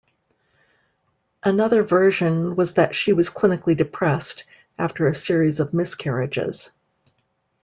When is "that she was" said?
2.73-3.29